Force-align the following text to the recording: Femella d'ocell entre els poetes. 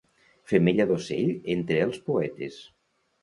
Femella 0.51 0.87
d'ocell 0.91 1.29
entre 1.55 1.77
els 1.89 1.99
poetes. 2.09 2.57